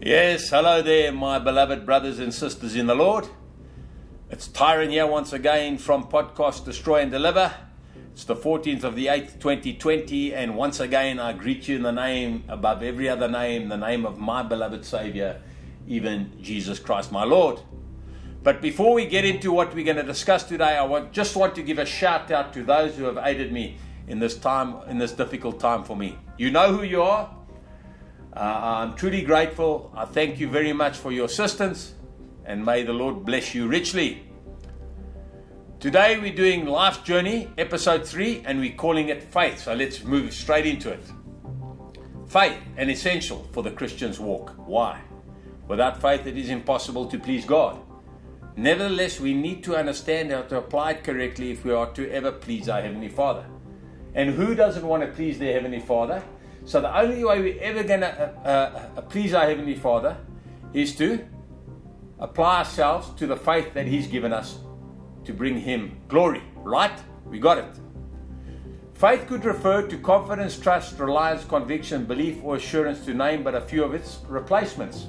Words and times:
Yes, 0.00 0.50
hello 0.50 0.80
there, 0.80 1.10
my 1.10 1.40
beloved 1.40 1.84
brothers 1.84 2.20
and 2.20 2.32
sisters 2.32 2.76
in 2.76 2.86
the 2.86 2.94
Lord. 2.94 3.26
It's 4.30 4.46
Tyron 4.46 4.90
here 4.90 5.08
once 5.08 5.32
again 5.32 5.76
from 5.76 6.04
Podcast 6.04 6.64
Destroy 6.64 7.00
and 7.00 7.10
Deliver. 7.10 7.52
It's 8.12 8.22
the 8.22 8.36
14th 8.36 8.84
of 8.84 8.94
the 8.94 9.06
8th, 9.06 9.40
2020, 9.40 10.34
and 10.34 10.56
once 10.56 10.78
again 10.78 11.18
I 11.18 11.32
greet 11.32 11.66
you 11.66 11.74
in 11.74 11.82
the 11.82 11.90
name 11.90 12.44
above 12.46 12.84
every 12.84 13.08
other 13.08 13.28
name, 13.28 13.68
the 13.68 13.76
name 13.76 14.06
of 14.06 14.18
my 14.20 14.44
beloved 14.44 14.84
Savior, 14.84 15.42
even 15.88 16.32
Jesus 16.40 16.78
Christ, 16.78 17.10
my 17.10 17.24
Lord. 17.24 17.58
But 18.44 18.62
before 18.62 18.94
we 18.94 19.04
get 19.04 19.24
into 19.24 19.50
what 19.50 19.74
we're 19.74 19.84
going 19.84 19.96
to 19.96 20.04
discuss 20.04 20.44
today, 20.44 20.76
I 20.76 20.84
want, 20.84 21.10
just 21.10 21.34
want 21.34 21.56
to 21.56 21.62
give 21.64 21.80
a 21.80 21.84
shout 21.84 22.30
out 22.30 22.52
to 22.52 22.62
those 22.62 22.94
who 22.94 23.02
have 23.04 23.18
aided 23.18 23.52
me 23.52 23.78
in 24.06 24.20
this 24.20 24.38
time, 24.38 24.76
in 24.88 24.98
this 24.98 25.10
difficult 25.10 25.58
time 25.58 25.82
for 25.82 25.96
me. 25.96 26.16
You 26.36 26.52
know 26.52 26.72
who 26.72 26.84
you 26.84 27.02
are. 27.02 27.34
Uh, 28.38 28.86
I'm 28.86 28.94
truly 28.94 29.22
grateful. 29.22 29.90
I 29.96 30.04
thank 30.04 30.38
you 30.38 30.48
very 30.48 30.72
much 30.72 30.96
for 30.96 31.10
your 31.10 31.24
assistance, 31.24 31.94
and 32.44 32.64
may 32.64 32.84
the 32.84 32.92
Lord 32.92 33.24
bless 33.24 33.52
you 33.52 33.66
richly. 33.66 34.22
Today 35.80 36.20
we're 36.20 36.36
doing 36.36 36.64
Life 36.64 37.02
Journey, 37.02 37.50
episode 37.58 38.06
3, 38.06 38.44
and 38.46 38.60
we're 38.60 38.76
calling 38.76 39.08
it 39.08 39.24
Faith. 39.24 39.62
So 39.62 39.74
let's 39.74 40.04
move 40.04 40.32
straight 40.32 40.66
into 40.66 40.88
it. 40.90 41.04
Faith, 42.28 42.56
an 42.76 42.90
essential 42.90 43.42
for 43.50 43.64
the 43.64 43.72
Christian's 43.72 44.20
walk. 44.20 44.54
Why? 44.56 45.00
Without 45.66 46.00
faith, 46.00 46.24
it 46.24 46.38
is 46.38 46.48
impossible 46.48 47.06
to 47.06 47.18
please 47.18 47.44
God. 47.44 47.80
Nevertheless, 48.54 49.18
we 49.18 49.34
need 49.34 49.64
to 49.64 49.74
understand 49.74 50.30
how 50.30 50.42
to 50.42 50.58
apply 50.58 50.92
it 50.92 51.02
correctly 51.02 51.50
if 51.50 51.64
we 51.64 51.72
are 51.72 51.92
to 51.94 52.08
ever 52.12 52.30
please 52.30 52.68
our 52.68 52.82
Heavenly 52.82 53.08
Father. 53.08 53.46
And 54.14 54.30
who 54.30 54.54
doesn't 54.54 54.86
want 54.86 55.02
to 55.02 55.08
please 55.08 55.40
their 55.40 55.54
Heavenly 55.54 55.80
Father? 55.80 56.22
So 56.68 56.82
the 56.82 56.94
only 56.94 57.24
way 57.24 57.40
we're 57.40 57.62
ever 57.62 57.82
going 57.82 58.00
to 58.00 58.28
uh, 58.44 58.90
uh, 58.94 59.00
please 59.00 59.32
our 59.32 59.46
Heavenly 59.46 59.74
Father 59.74 60.18
is 60.74 60.94
to 60.96 61.26
apply 62.18 62.58
ourselves 62.58 63.08
to 63.18 63.26
the 63.26 63.38
faith 63.38 63.72
that 63.72 63.86
He's 63.86 64.06
given 64.06 64.34
us 64.34 64.58
to 65.24 65.32
bring 65.32 65.58
Him 65.58 65.98
glory. 66.08 66.42
Right? 66.56 66.92
We 67.24 67.38
got 67.38 67.56
it. 67.56 67.80
Faith 68.92 69.26
could 69.26 69.46
refer 69.46 69.88
to 69.88 69.96
confidence, 69.96 70.58
trust, 70.58 70.98
reliance, 70.98 71.42
conviction, 71.42 72.04
belief, 72.04 72.44
or 72.44 72.56
assurance, 72.56 73.02
to 73.06 73.14
name 73.14 73.42
but 73.42 73.54
a 73.54 73.62
few 73.62 73.82
of 73.82 73.94
its 73.94 74.18
replacements. 74.28 75.06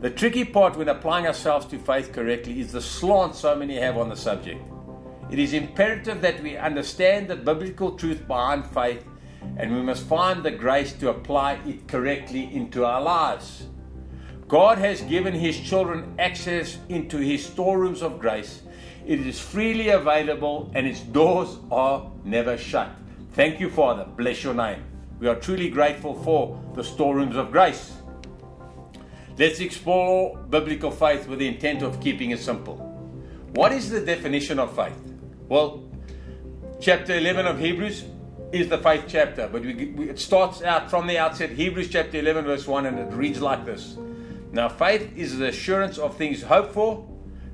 The 0.00 0.08
tricky 0.08 0.46
part 0.46 0.78
when 0.78 0.88
applying 0.88 1.26
ourselves 1.26 1.66
to 1.66 1.78
faith 1.78 2.10
correctly 2.10 2.58
is 2.58 2.72
the 2.72 2.80
slant 2.80 3.34
so 3.34 3.54
many 3.54 3.76
have 3.76 3.98
on 3.98 4.08
the 4.08 4.16
subject. 4.16 4.66
It 5.30 5.38
is 5.38 5.52
imperative 5.52 6.22
that 6.22 6.42
we 6.42 6.56
understand 6.56 7.28
the 7.28 7.36
biblical 7.36 7.92
truth 7.98 8.26
behind 8.26 8.64
faith 8.64 9.04
and 9.56 9.74
we 9.74 9.82
must 9.82 10.04
find 10.04 10.42
the 10.42 10.50
grace 10.50 10.92
to 10.94 11.10
apply 11.10 11.60
it 11.66 11.86
correctly 11.88 12.54
into 12.54 12.84
our 12.84 13.00
lives. 13.00 13.66
God 14.48 14.78
has 14.78 15.02
given 15.02 15.34
His 15.34 15.58
children 15.58 16.14
access 16.18 16.78
into 16.88 17.18
His 17.18 17.44
storerooms 17.44 18.02
of 18.02 18.18
grace. 18.18 18.62
It 19.06 19.26
is 19.26 19.38
freely 19.38 19.90
available 19.90 20.70
and 20.74 20.86
its 20.86 21.00
doors 21.00 21.58
are 21.70 22.10
never 22.24 22.58
shut. 22.58 22.90
Thank 23.32 23.60
you, 23.60 23.70
Father. 23.70 24.04
Bless 24.16 24.42
your 24.42 24.54
name. 24.54 24.82
We 25.20 25.28
are 25.28 25.36
truly 25.36 25.68
grateful 25.68 26.14
for 26.22 26.60
the 26.74 26.82
storerooms 26.82 27.36
of 27.36 27.52
grace. 27.52 27.92
Let's 29.38 29.60
explore 29.60 30.36
biblical 30.36 30.90
faith 30.90 31.26
with 31.26 31.38
the 31.38 31.48
intent 31.48 31.82
of 31.82 32.00
keeping 32.00 32.30
it 32.30 32.40
simple. 32.40 32.76
What 33.54 33.72
is 33.72 33.88
the 33.88 34.00
definition 34.00 34.58
of 34.58 34.74
faith? 34.74 34.98
Well, 35.48 35.84
chapter 36.80 37.16
11 37.16 37.46
of 37.46 37.58
Hebrews 37.58 38.04
is 38.52 38.68
the 38.68 38.78
faith 38.78 39.04
chapter, 39.06 39.48
but 39.50 39.62
we, 39.62 39.86
we, 39.86 40.10
it 40.10 40.18
starts 40.18 40.62
out 40.62 40.90
from 40.90 41.06
the 41.06 41.18
outset, 41.18 41.50
Hebrews 41.50 41.88
chapter 41.88 42.18
11, 42.18 42.44
verse 42.44 42.66
1, 42.66 42.86
and 42.86 42.98
it 42.98 43.12
reads 43.14 43.40
like 43.40 43.64
this 43.64 43.96
Now, 44.52 44.68
faith 44.68 45.16
is 45.16 45.38
the 45.38 45.48
assurance 45.48 45.98
of 45.98 46.16
things 46.16 46.42
hoped 46.42 46.74
for, 46.74 47.06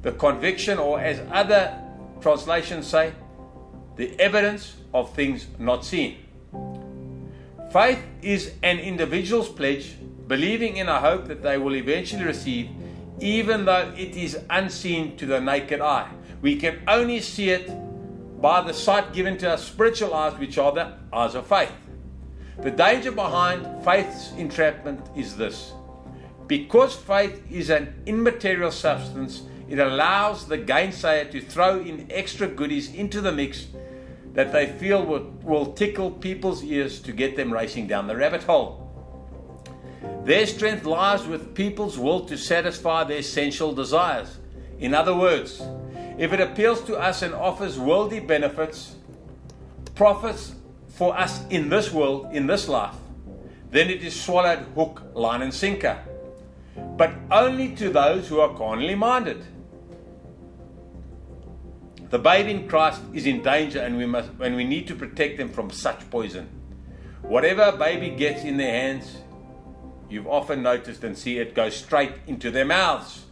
the 0.03 0.12
conviction, 0.12 0.78
or 0.78 1.00
as 1.00 1.20
other 1.31 1.78
translations 2.20 2.87
say, 2.87 3.12
the 3.97 4.19
evidence 4.20 4.76
of 4.94 5.15
things 5.15 5.47
not 5.59 5.84
seen. 5.84 6.19
Faith 7.72 8.03
is 8.22 8.54
an 8.62 8.78
individual's 8.78 9.49
pledge, 9.49 9.97
believing 10.26 10.76
in 10.78 10.88
a 10.88 11.00
hope 11.00 11.26
that 11.26 11.43
they 11.43 11.59
will 11.59 11.76
eventually 11.76 12.25
receive, 12.25 12.70
even 13.20 13.65
though 13.65 13.93
it 13.97 14.16
is 14.16 14.38
unseen 14.50 15.16
to 15.16 15.26
the 15.26 15.41
naked 15.41 15.81
eye. 15.81 16.10
We 16.41 16.56
can 16.56 16.81
only 16.87 17.20
see 17.20 17.50
it 17.50 17.70
by 18.41 18.60
the 18.60 18.74
sight 18.74 19.12
given 19.12 19.38
to 19.38 19.52
us 19.52 19.64
spiritual 19.64 20.14
eyes, 20.14 20.38
which 20.38 20.58
are 20.58 20.72
the 20.72 20.92
eyes 21.12 21.34
of 21.34 21.47
faith. 21.47 21.72
The 22.62 22.70
danger 22.70 23.12
behind 23.12 23.84
faith's 23.84 24.32
entrapment 24.32 25.00
is 25.16 25.36
this 25.36 25.72
because 26.46 26.94
faith 26.94 27.42
is 27.50 27.70
an 27.70 27.94
immaterial 28.06 28.70
substance, 28.70 29.42
it 29.69 29.78
allows 29.78 30.46
the 30.46 30.58
gainsayer 30.58 31.30
to 31.32 31.41
throw 31.41 31.80
in 31.80 32.06
extra 32.10 32.46
goodies 32.46 32.94
into 32.94 33.20
the 33.20 33.32
mix 33.32 33.66
that 34.32 34.52
they 34.52 34.66
feel 34.66 35.04
will, 35.04 35.32
will 35.42 35.72
tickle 35.72 36.10
people's 36.10 36.62
ears 36.62 37.00
to 37.00 37.12
get 37.12 37.36
them 37.36 37.52
racing 37.52 37.86
down 37.86 38.06
the 38.06 38.16
rabbit 38.16 38.42
hole. 38.44 38.82
Their 40.25 40.46
strength 40.46 40.84
lies 40.84 41.26
with 41.26 41.54
people's 41.54 41.98
will 41.98 42.26
to 42.26 42.36
satisfy 42.36 43.02
their 43.04 43.22
sensual 43.22 43.72
desires. 43.72 44.38
In 44.78 44.94
other 44.94 45.16
words, 45.16 45.62
if 46.19 46.32
it 46.32 46.41
appeals 46.41 46.82
to 46.84 46.97
us 46.97 47.22
and 47.22 47.34
offers 47.34 47.78
worldly 47.78 48.21
benefits, 48.21 48.97
profits 49.94 50.54
for 50.88 51.16
us 51.16 51.47
in 51.49 51.69
this 51.69 51.93
world, 51.93 52.28
in 52.32 52.47
this 52.47 52.69
life, 52.69 52.94
then 53.71 53.91
it 53.91 54.03
is 54.03 54.19
swallowed 54.19 54.60
hook, 54.75 55.03
line, 55.15 55.43
and 55.43 55.53
sinker. 55.53 55.99
But 56.97 57.12
only 57.31 57.75
to 57.76 57.91
those 57.91 58.28
who 58.28 58.41
are 58.41 58.55
carnally 58.56 58.94
minded. 58.94 59.44
The 62.09 62.19
babe 62.19 62.47
in 62.47 62.69
Christ 62.69 63.03
is 63.12 63.26
in 63.26 63.43
danger, 63.43 63.81
and 63.81 63.99
we 63.99 64.06
must, 64.06 64.31
and 64.41 64.56
we 64.56 64.65
need 64.65 64.87
to 64.88 64.94
protect 64.94 65.37
them 65.37 65.49
from 65.50 65.71
such 65.71 66.09
poison. 66.09 66.49
Whatever 67.22 67.62
a 67.62 67.76
baby 67.76 68.10
gets 68.10 68.44
in 68.44 68.56
their 68.56 68.71
hands, 68.71 69.19
you've 70.09 70.28
often 70.28 70.62
noticed 70.62 71.03
and 71.03 71.19
see 71.19 71.38
it 71.38 71.55
go 71.55 71.69
straight 71.69 72.12
into 72.26 72.50
their 72.50 72.65
mouths. 72.65 73.25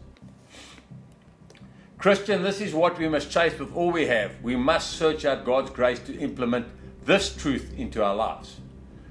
Christian, 2.05 2.43
this 2.43 2.61
is 2.61 2.75
what 2.75 2.99
we 2.99 3.09
must 3.09 3.31
chase 3.31 3.59
with 3.59 3.75
all 3.75 3.91
we 3.91 4.09
have. 4.09 4.33
We 4.43 4.57
must 4.57 4.91
search 4.91 5.25
out 5.25 5.47
God's 5.47 5.71
grace 5.71 6.01
to 6.01 6.15
implement 6.19 6.67
this 7.07 7.35
truth 7.35 7.73
into 7.79 8.05
our 8.05 8.15
lives. 8.15 8.61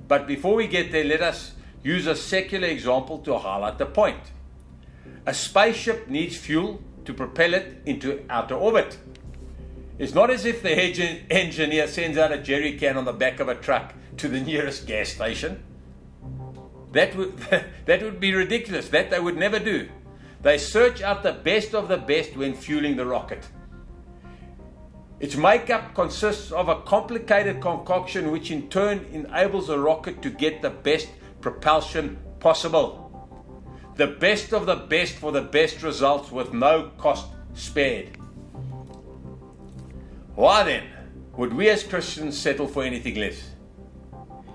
But 0.08 0.28
before 0.28 0.54
we 0.54 0.68
get 0.68 0.92
there, 0.92 1.04
let 1.04 1.24
us 1.24 1.54
use 1.82 2.06
a 2.06 2.16
secular 2.16 2.68
example 2.68 3.18
to 3.22 3.40
highlight 3.40 3.80
the 3.80 3.88
point. 3.88 4.22
A 5.26 5.34
spaceship 5.34 6.08
needs 6.08 6.38
fuel 6.38 6.84
to 7.06 7.16
propel 7.16 7.56
it 7.56 7.82
into 7.88 8.24
outer 8.30 8.54
orbit. 8.54 9.00
It's 9.98 10.14
not 10.14 10.30
as 10.30 10.46
if 10.46 10.62
the 10.62 10.78
engineer 11.32 11.88
sends 11.88 12.20
out 12.20 12.32
a 12.32 12.38
jerry 12.38 12.78
can 12.78 12.96
on 12.96 13.06
the 13.06 13.12
back 13.12 13.40
of 13.40 13.48
a 13.48 13.56
truck 13.56 13.96
to 14.18 14.28
the 14.28 14.40
nearest 14.52 14.86
gas 14.86 15.10
station. 15.10 15.64
That 16.92 17.16
would, 17.16 17.40
that 17.88 18.04
would 18.04 18.20
be 18.20 18.36
ridiculous. 18.36 18.90
That 18.90 19.10
they 19.10 19.20
would 19.20 19.36
never 19.36 19.58
do. 19.58 19.90
They 20.44 20.58
search 20.58 21.02
out 21.02 21.24
the 21.24 21.32
best 21.32 21.74
of 21.74 21.88
the 21.88 21.98
best 21.98 22.36
when 22.36 22.54
fueling 22.54 22.98
the 22.98 23.06
rocket. 23.06 23.48
Its 25.22 25.38
makeup 25.38 25.96
consists 25.96 26.52
of 26.52 26.68
a 26.68 26.82
complicated 26.82 27.62
concoction 27.62 28.30
which 28.30 28.52
in 28.52 28.70
turn 28.70 29.06
enables 29.14 29.68
the 29.68 29.80
rocket 29.80 30.22
to 30.22 30.30
get 30.30 30.62
the 30.62 30.70
best 30.70 31.08
propulsion 31.40 32.18
possible. 32.42 33.00
The 33.96 34.08
best 34.08 34.54
of 34.54 34.66
the 34.66 34.76
best 34.76 35.14
for 35.16 35.32
the 35.32 35.42
best 35.42 35.82
results 35.82 36.30
with 36.30 36.52
no 36.52 36.92
cost 36.98 37.28
spared. 37.54 38.18
Why 40.36 40.64
then 40.64 40.84
would 41.38 41.54
we 41.54 41.70
as 41.70 41.84
Christians 41.84 42.38
settle 42.38 42.68
for 42.68 42.84
anything 42.84 43.16
less? 43.16 43.50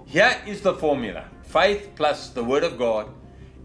Here 0.04 0.36
is 0.46 0.60
the 0.60 0.74
formula 0.74 1.30
faith 1.44 1.92
plus 1.96 2.28
the 2.28 2.44
Word 2.44 2.62
of 2.62 2.76
God 2.76 3.08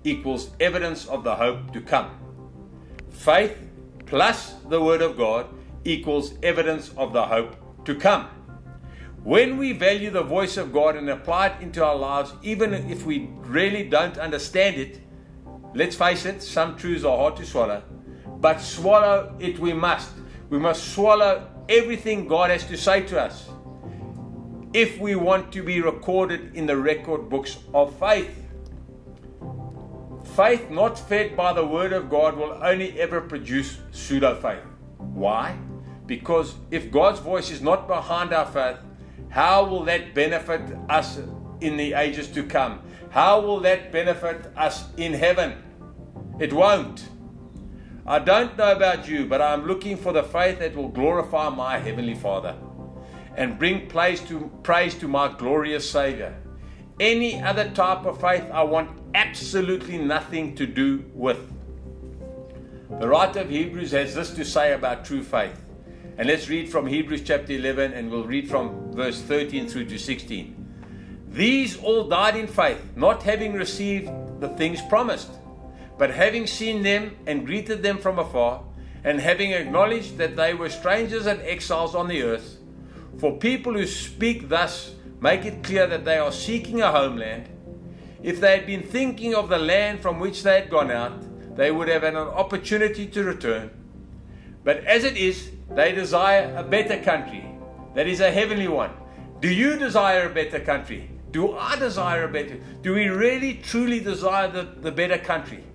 equals 0.03 0.51
evidence 0.59 1.07
of 1.07 1.23
the 1.23 1.35
hope 1.35 1.71
to 1.73 1.81
come. 1.81 2.11
Faith 3.09 3.57
plus 4.05 4.53
the 4.69 4.81
Word 4.81 5.01
of 5.01 5.17
God 5.17 5.47
equals 5.85 6.33
evidence 6.43 6.91
of 6.97 7.13
the 7.13 7.25
hope 7.25 7.55
to 7.85 7.95
come. 7.95 8.27
When 9.23 9.57
we 9.57 9.71
value 9.71 10.09
the 10.09 10.23
voice 10.23 10.57
of 10.57 10.73
God 10.73 10.97
and 10.97 11.09
apply 11.09 11.47
it 11.47 11.61
into 11.61 11.83
our 11.83 11.95
lives, 11.95 12.33
even 12.41 12.73
if 12.73 13.05
we 13.05 13.29
really 13.37 13.87
don't 13.87 14.17
understand 14.17 14.75
it, 14.75 14.99
let's 15.73 15.95
face 15.95 16.25
it, 16.25 16.43
some 16.43 16.75
truths 16.75 17.05
are 17.05 17.17
hard 17.17 17.37
to 17.37 17.45
swallow, 17.45 17.83
but 18.39 18.59
swallow 18.59 19.35
it 19.39 19.59
we 19.59 19.71
must. 19.71 20.11
We 20.49 20.59
must 20.59 20.93
swallow 20.93 21.49
everything 21.69 22.27
God 22.27 22.49
has 22.49 22.65
to 22.67 22.77
say 22.77 23.01
to 23.03 23.21
us 23.21 23.49
if 24.73 24.99
we 24.99 25.15
want 25.15 25.51
to 25.53 25.63
be 25.63 25.81
recorded 25.81 26.55
in 26.55 26.65
the 26.65 26.75
record 26.75 27.29
books 27.29 27.59
of 27.73 27.97
faith. 27.97 28.42
Faith 30.35 30.69
not 30.69 30.97
fed 30.97 31.35
by 31.35 31.53
the 31.53 31.65
Word 31.65 31.93
of 31.93 32.09
God 32.09 32.35
will 32.35 32.57
only 32.63 32.99
ever 32.99 33.21
produce 33.21 33.79
pseudo 33.91 34.35
faith. 34.35 34.63
Why? 34.97 35.57
Because 36.05 36.55
if 36.71 36.91
God's 36.91 37.19
voice 37.19 37.51
is 37.51 37.61
not 37.61 37.87
behind 37.87 38.33
our 38.33 38.45
faith, 38.45 38.77
how 39.29 39.65
will 39.65 39.83
that 39.85 40.13
benefit 40.13 40.61
us 40.89 41.19
in 41.63 41.77
the 41.77 41.93
ages 41.93 42.27
to 42.27 42.43
come. 42.43 42.81
How 43.09 43.39
will 43.39 43.59
that 43.61 43.91
benefit 43.91 44.51
us 44.55 44.85
in 44.97 45.13
heaven? 45.13 45.63
It 46.39 46.51
won't. 46.51 47.07
I 48.05 48.19
don't 48.19 48.57
know 48.57 48.73
about 48.73 49.07
you, 49.07 49.25
but 49.25 49.41
I'm 49.41 49.65
looking 49.65 49.95
for 49.95 50.11
the 50.11 50.23
faith 50.23 50.59
that 50.59 50.75
will 50.75 50.89
glorify 50.89 51.49
my 51.49 51.77
Heavenly 51.77 52.15
Father 52.15 52.55
and 53.37 53.57
bring 53.57 53.87
praise 53.87 54.19
to, 54.21 54.51
praise 54.61 54.93
to 54.95 55.07
my 55.07 55.33
glorious 55.33 55.89
Savior. 55.89 56.37
Any 56.99 57.41
other 57.41 57.69
type 57.71 58.05
of 58.05 58.19
faith 58.19 58.43
I 58.51 58.63
want 58.63 59.02
absolutely 59.15 59.97
nothing 59.97 60.55
to 60.55 60.65
do 60.65 61.03
with. 61.13 61.39
The 62.99 63.07
writer 63.07 63.41
of 63.41 63.49
Hebrews 63.49 63.91
has 63.91 64.15
this 64.15 64.31
to 64.31 64.45
say 64.45 64.73
about 64.73 65.05
true 65.05 65.23
faith. 65.23 65.59
And 66.17 66.27
let's 66.27 66.47
read 66.47 66.69
from 66.69 66.85
Hebrews 66.85 67.23
chapter 67.23 67.53
11 67.53 67.93
and 67.93 68.11
we'll 68.11 68.25
read 68.25 68.49
from 68.49 68.93
verse 68.93 69.19
13 69.21 69.67
through 69.67 69.85
to 69.85 69.97
16. 69.97 70.59
These 71.29 71.77
all 71.77 72.07
died 72.07 72.35
in 72.35 72.45
faith, 72.45 72.79
not 72.95 73.23
having 73.23 73.53
received 73.53 74.11
the 74.39 74.49
things 74.49 74.79
promised, 74.83 75.31
but 75.97 76.11
having 76.11 76.45
seen 76.45 76.83
them 76.83 77.15
and 77.25 77.45
greeted 77.45 77.81
them 77.81 77.97
from 77.97 78.19
afar, 78.19 78.63
and 79.03 79.19
having 79.19 79.51
acknowledged 79.51 80.17
that 80.17 80.35
they 80.35 80.53
were 80.53 80.69
strangers 80.69 81.25
and 81.25 81.41
exiles 81.41 81.95
on 81.95 82.07
the 82.07 82.21
earth. 82.21 82.59
For 83.17 83.37
people 83.37 83.73
who 83.73 83.87
speak 83.87 84.49
thus 84.49 84.93
make 85.19 85.45
it 85.45 85.63
clear 85.63 85.87
that 85.87 86.05
they 86.05 86.19
are 86.19 86.31
seeking 86.31 86.81
a 86.81 86.91
homeland. 86.91 87.49
If 88.23 88.39
they 88.39 88.57
had 88.57 88.65
been 88.65 88.83
thinking 88.83 89.35
of 89.35 89.49
the 89.49 89.57
land 89.57 90.01
from 90.01 90.19
which 90.19 90.43
they 90.43 90.61
had 90.61 90.69
gone 90.69 90.89
out, 90.89 91.55
they 91.57 91.71
would 91.71 91.89
have 91.89 92.03
had 92.03 92.15
an 92.15 92.19
opportunity 92.19 93.05
to 93.07 93.23
return. 93.23 93.69
But 94.63 94.85
as 94.85 95.03
it 95.03 95.17
is, 95.17 95.51
they 95.69 95.91
desire 95.91 96.55
a 96.55 96.63
better 96.63 97.03
country, 97.03 97.45
that 97.95 98.07
is 98.07 98.21
a 98.21 98.31
heavenly 98.31 98.69
one. 98.69 98.91
Do 99.41 99.49
you 99.49 99.77
desire 99.77 100.29
a 100.29 100.33
better 100.33 100.59
country? 100.59 101.09
Do 101.31 101.57
I 101.57 101.75
desire 101.75 102.23
a 102.23 102.27
better? 102.29 102.59
Do 102.81 102.93
we 102.93 103.07
really 103.07 103.55
truly 103.55 103.99
desire 103.99 104.47
the, 104.49 104.63
the 104.63 104.91
better 104.91 105.17
country? 105.17 105.65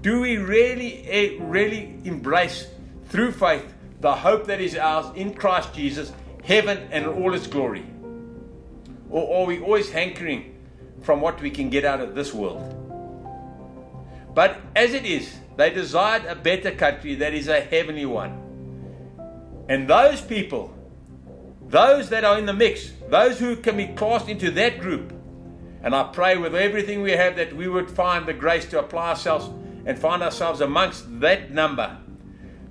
Do 0.00 0.20
we 0.20 0.36
really, 0.36 1.08
eh, 1.08 1.38
really 1.40 1.98
embrace 2.04 2.68
through 3.06 3.32
faith 3.32 3.74
the 4.00 4.14
hope 4.14 4.46
that 4.46 4.60
is 4.60 4.76
ours 4.76 5.06
in 5.16 5.34
Christ 5.34 5.74
Jesus, 5.74 6.12
heaven 6.44 6.86
and 6.92 7.06
all 7.06 7.34
its 7.34 7.48
glory? 7.48 7.84
Or 9.10 9.42
are 9.42 9.46
we 9.46 9.60
always 9.60 9.90
hankering 9.90 10.55
from 11.06 11.20
what 11.20 11.40
we 11.40 11.50
can 11.50 11.70
get 11.70 11.84
out 11.84 12.00
of 12.00 12.16
this 12.16 12.34
world? 12.34 12.60
But 14.34 14.60
as 14.74 14.92
it 14.92 15.06
is, 15.06 15.32
they 15.56 15.70
desired 15.70 16.24
a 16.26 16.34
better 16.34 16.72
country 16.72 17.14
that 17.14 17.32
is 17.32 17.46
a 17.46 17.60
heavenly 17.60 18.04
one. 18.04 18.42
And 19.68 19.88
those 19.88 20.20
people, 20.20 20.74
those 21.68 22.10
that 22.10 22.24
are 22.24 22.38
in 22.38 22.44
the 22.44 22.52
mix, 22.52 22.92
those 23.08 23.38
who 23.38 23.54
can 23.56 23.76
be 23.76 23.86
classed 23.86 24.28
into 24.28 24.50
that 24.50 24.80
group, 24.80 25.12
and 25.82 25.94
I 25.94 26.02
pray 26.02 26.36
with 26.36 26.56
everything 26.56 27.02
we 27.02 27.12
have 27.12 27.36
that 27.36 27.54
we 27.54 27.68
would 27.68 27.88
find 27.88 28.26
the 28.26 28.34
grace 28.34 28.66
to 28.66 28.80
apply 28.80 29.10
ourselves 29.10 29.48
and 29.86 29.96
find 29.96 30.22
ourselves 30.22 30.60
amongst 30.60 31.20
that 31.20 31.52
number, 31.52 31.96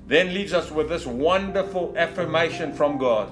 then 0.08 0.34
leaves 0.34 0.54
us 0.54 0.70
with 0.70 0.90
this 0.90 1.06
wonderful 1.06 1.96
affirmation 1.98 2.74
from 2.74 2.98
God. 2.98 3.32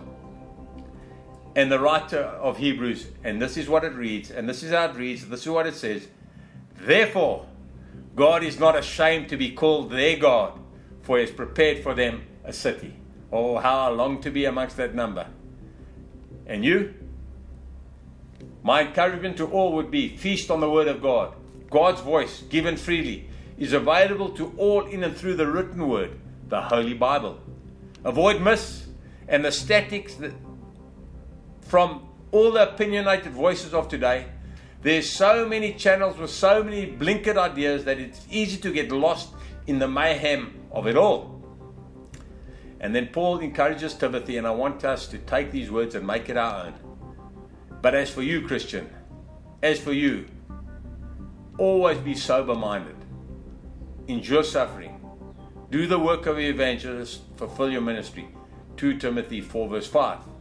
And 1.56 1.72
the 1.72 1.80
writer 1.80 2.22
of 2.22 2.58
Hebrews, 2.58 3.08
and 3.24 3.42
this 3.42 3.58
is 3.58 3.70
what 3.70 3.84
it 3.84 3.94
reads, 3.94 4.32
and 4.32 4.50
this 4.50 4.64
is 4.64 4.72
how 4.72 4.86
it 4.86 4.96
reads, 4.96 5.28
this 5.28 5.42
is 5.42 5.50
what 5.50 5.68
it 5.68 5.76
says. 5.76 6.08
Therefore, 6.78 7.46
God 8.16 8.44
is 8.44 8.60
not 8.60 8.76
ashamed 8.76 9.30
to 9.30 9.38
be 9.38 9.52
called 9.52 9.92
their 9.92 10.18
God, 10.18 10.60
for 11.04 11.18
he 11.18 11.26
has 11.26 11.32
prepared 11.32 11.84
for 11.84 11.94
them 11.94 12.24
a 12.44 12.54
city. 12.54 12.96
Oh, 13.32 13.58
how 13.58 13.80
I 13.80 13.88
long 13.90 14.22
to 14.22 14.32
be 14.32 14.46
amongst 14.46 14.78
that 14.78 14.96
number. 14.96 15.28
And 16.46 16.66
you? 16.66 16.94
My 18.64 18.82
encouragement 18.82 19.38
to 19.38 19.46
all 19.46 19.74
would 19.74 19.92
be 19.92 20.16
feast 20.16 20.50
on 20.50 20.60
the 20.60 20.70
Word 20.70 20.88
of 20.88 21.02
God. 21.02 21.34
God's 21.70 22.02
voice, 22.02 22.44
given 22.50 22.78
freely, 22.78 23.28
is 23.58 23.74
available 23.74 24.30
to 24.30 24.54
all 24.58 24.86
in 24.86 25.04
and 25.04 25.16
through 25.16 25.36
the 25.36 25.48
written 25.48 25.88
Word, 25.88 26.20
the 26.50 26.62
Holy 26.62 26.94
Bible. 26.94 27.40
Avoid 28.04 28.42
myths 28.42 28.88
and 29.28 29.44
the 29.44 29.52
statics 29.52 30.16
that, 30.16 30.34
from 31.74 32.08
all 32.32 32.52
the 32.52 32.72
opinionated 32.72 33.32
voices 33.32 33.74
of 33.74 33.88
today. 33.88 34.28
There's 34.84 35.12
so 35.12 35.50
many 35.50 35.74
channels 35.74 36.20
with 36.20 36.30
so 36.30 36.64
many 36.64 36.86
blinkered 36.86 37.36
ideas 37.36 37.84
that 37.86 37.98
it's 37.98 38.28
easy 38.30 38.58
to 38.58 38.72
get 38.72 38.92
lost 38.92 39.34
in 39.66 39.80
the 39.80 39.88
mayhem 39.88 40.54
of 40.72 40.86
it 40.86 40.96
all. 40.96 41.44
And 42.80 42.94
then 42.94 43.08
Paul 43.08 43.40
encourages 43.40 43.96
Timothy, 43.96 44.38
and 44.38 44.46
I 44.46 44.52
want 44.52 44.86
us 44.86 45.08
to 45.08 45.18
take 45.18 45.50
these 45.50 45.72
words 45.72 45.96
and 45.96 46.06
make 46.06 46.30
it 46.30 46.38
our 46.38 46.68
own. 46.68 46.76
But 47.82 47.96
as 47.96 48.12
for 48.12 48.22
you, 48.22 48.46
Christian, 48.46 48.88
as 49.64 49.80
for 49.80 49.94
you, 49.94 50.28
always 51.58 51.98
be 51.98 52.14
sober 52.14 52.54
minded, 52.54 52.98
endure 54.08 54.44
suffering, 54.44 55.04
do 55.72 55.88
the 55.88 55.98
work 55.98 56.28
of 56.28 56.36
the 56.36 56.46
evangelist, 56.46 57.22
fulfill 57.36 57.72
your 57.72 57.82
ministry. 57.82 58.28
2 58.78 59.00
Timothy 59.00 59.42
4, 59.42 59.70
verse 59.70 59.88
5. 59.88 60.33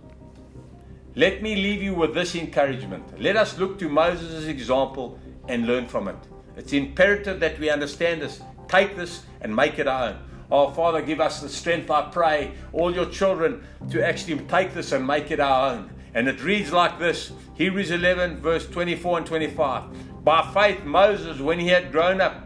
Let 1.14 1.42
me 1.42 1.56
leave 1.56 1.82
you 1.82 1.94
with 1.94 2.14
this 2.14 2.34
encouragement. 2.34 3.20
Let 3.20 3.36
us 3.36 3.58
look 3.58 3.78
to 3.80 3.88
Moses' 3.90 4.46
example 4.46 5.18
and 5.46 5.66
learn 5.66 5.86
from 5.86 6.08
it. 6.08 6.16
It's 6.56 6.72
imperative 6.72 7.38
that 7.40 7.58
we 7.58 7.68
understand 7.68 8.22
this, 8.22 8.40
take 8.66 8.96
this, 8.96 9.22
and 9.42 9.54
make 9.54 9.78
it 9.78 9.86
our 9.86 10.08
own. 10.08 10.18
Oh, 10.50 10.70
Father, 10.70 11.02
give 11.02 11.20
us 11.20 11.42
the 11.42 11.50
strength, 11.50 11.90
I 11.90 12.08
pray, 12.10 12.52
all 12.72 12.94
your 12.94 13.06
children, 13.06 13.62
to 13.90 14.02
actually 14.02 14.38
take 14.46 14.72
this 14.72 14.92
and 14.92 15.06
make 15.06 15.30
it 15.30 15.38
our 15.38 15.74
own. 15.74 15.90
And 16.14 16.28
it 16.28 16.42
reads 16.42 16.72
like 16.72 16.98
this 16.98 17.32
Hebrews 17.56 17.90
11, 17.90 18.38
verse 18.40 18.66
24 18.66 19.18
and 19.18 19.26
25. 19.26 20.24
By 20.24 20.50
faith, 20.54 20.82
Moses, 20.84 21.40
when 21.40 21.58
he 21.58 21.68
had 21.68 21.92
grown 21.92 22.22
up, 22.22 22.41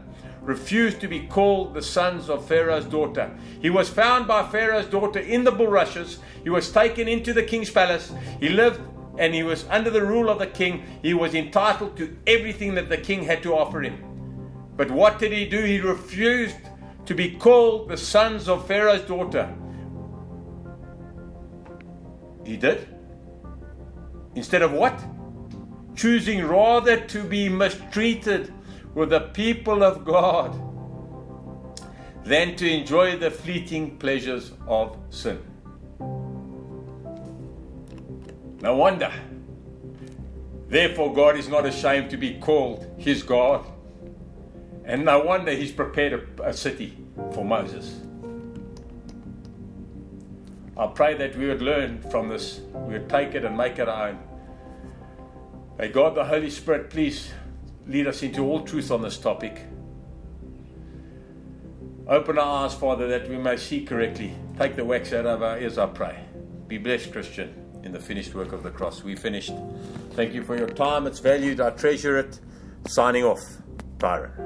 refused 0.46 1.00
to 1.00 1.08
be 1.08 1.26
called 1.26 1.74
the 1.74 1.82
sons 1.82 2.30
of 2.30 2.46
Pharaoh's 2.46 2.84
daughter. 2.84 3.36
He 3.60 3.68
was 3.68 3.88
found 3.88 4.28
by 4.28 4.48
Pharaoh's 4.48 4.86
daughter 4.86 5.18
in 5.18 5.42
the 5.42 5.50
bulrushes. 5.50 6.20
He 6.44 6.50
was 6.50 6.70
taken 6.70 7.08
into 7.08 7.32
the 7.32 7.42
king's 7.42 7.70
palace. 7.70 8.12
He 8.38 8.48
lived 8.48 8.80
and 9.18 9.34
he 9.34 9.42
was 9.42 9.64
under 9.68 9.90
the 9.90 10.04
rule 10.04 10.30
of 10.30 10.38
the 10.38 10.46
king. 10.46 10.84
He 11.02 11.14
was 11.14 11.34
entitled 11.34 11.96
to 11.96 12.16
everything 12.28 12.74
that 12.76 12.88
the 12.88 12.96
king 12.96 13.24
had 13.24 13.42
to 13.42 13.54
offer 13.54 13.82
him. 13.82 13.98
But 14.76 14.90
what 14.90 15.18
did 15.18 15.32
he 15.32 15.48
do? 15.48 15.64
He 15.64 15.80
refused 15.80 16.56
to 17.06 17.14
be 17.14 17.32
called 17.32 17.88
the 17.88 17.96
sons 17.96 18.48
of 18.48 18.68
Pharaoh's 18.68 19.02
daughter. 19.02 19.52
He 22.44 22.56
did. 22.56 22.86
Instead 24.36 24.62
of 24.62 24.72
what? 24.72 24.96
Choosing 25.96 26.46
rather 26.46 27.00
to 27.00 27.24
be 27.24 27.48
mistreated 27.48 28.52
with 28.96 29.10
the 29.10 29.20
people 29.20 29.84
of 29.84 30.06
God 30.06 30.58
than 32.24 32.56
to 32.56 32.66
enjoy 32.66 33.18
the 33.18 33.30
fleeting 33.30 33.98
pleasures 33.98 34.52
of 34.66 34.96
sin. 35.10 35.38
No 38.62 38.74
wonder. 38.74 39.12
Therefore, 40.68 41.12
God 41.12 41.36
is 41.36 41.46
not 41.46 41.66
ashamed 41.66 42.08
to 42.08 42.16
be 42.16 42.38
called 42.38 42.90
his 42.96 43.22
God. 43.22 43.66
And 44.86 45.04
no 45.04 45.20
wonder 45.20 45.52
he's 45.52 45.72
prepared 45.72 46.14
a, 46.14 46.48
a 46.48 46.54
city 46.54 46.96
for 47.34 47.44
Moses. 47.44 48.00
I 50.74 50.86
pray 50.86 51.12
that 51.18 51.36
we 51.36 51.48
would 51.48 51.60
learn 51.60 52.00
from 52.10 52.30
this, 52.30 52.60
we 52.72 52.94
would 52.94 53.10
take 53.10 53.34
it 53.34 53.44
and 53.44 53.58
make 53.58 53.78
it 53.78 53.90
our 53.90 54.08
own. 54.08 54.18
May 55.76 55.88
God 55.88 56.14
the 56.14 56.24
Holy 56.24 56.48
Spirit 56.48 56.88
please 56.88 57.30
lead 57.86 58.06
us 58.06 58.22
into 58.22 58.44
all 58.44 58.62
truth 58.62 58.90
on 58.90 59.02
this 59.02 59.18
topic. 59.18 59.62
Open 62.08 62.38
our 62.38 62.64
eyes, 62.64 62.74
Father, 62.74 63.08
that 63.08 63.28
we 63.28 63.36
may 63.36 63.56
see 63.56 63.84
correctly. 63.84 64.34
Take 64.58 64.76
the 64.76 64.84
wax 64.84 65.12
out 65.12 65.26
of 65.26 65.42
our 65.42 65.58
ears, 65.58 65.76
I 65.76 65.86
pray. 65.86 66.18
Be 66.68 66.78
blessed, 66.78 67.12
Christian, 67.12 67.52
in 67.82 67.92
the 67.92 67.98
finished 67.98 68.34
work 68.34 68.52
of 68.52 68.62
the 68.62 68.70
cross. 68.70 69.02
We 69.02 69.16
finished. 69.16 69.52
Thank 70.12 70.32
you 70.32 70.44
for 70.44 70.56
your 70.56 70.68
time. 70.68 71.06
It's 71.06 71.18
valued. 71.18 71.60
I 71.60 71.70
treasure 71.70 72.18
it. 72.18 72.38
Signing 72.86 73.24
off, 73.24 73.42
Tyron. 73.98 74.45